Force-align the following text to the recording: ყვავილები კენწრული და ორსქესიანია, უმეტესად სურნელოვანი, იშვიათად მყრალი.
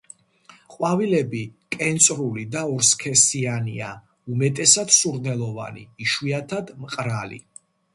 ყვავილები 0.75 1.41
კენწრული 1.75 2.47
და 2.57 2.65
ორსქესიანია, 2.79 3.93
უმეტესად 4.35 4.99
სურნელოვანი, 5.01 5.89
იშვიათად 6.09 6.79
მყრალი. 6.85 7.45